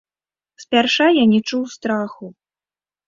[0.63, 2.25] Спярша я не чуў страху.